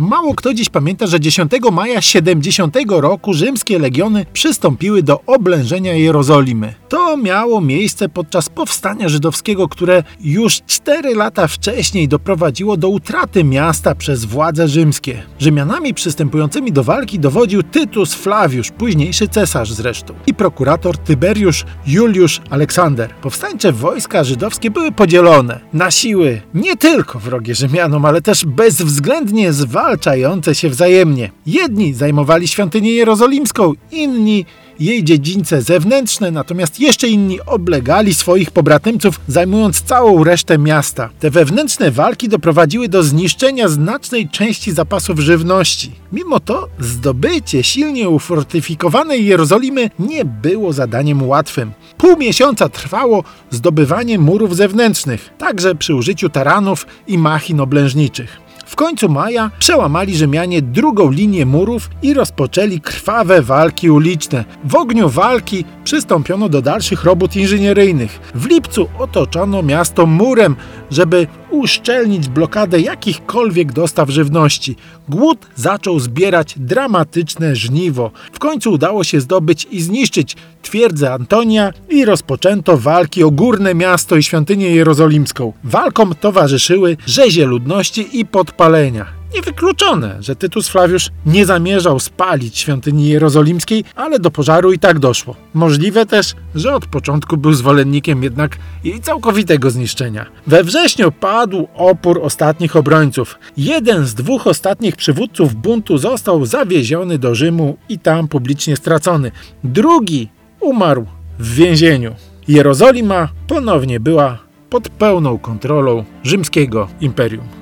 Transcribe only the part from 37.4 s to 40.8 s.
oblegali swoich pobratymców, zajmując całą resztę